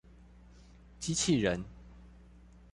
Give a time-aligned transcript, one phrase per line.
[0.99, 1.63] 機器人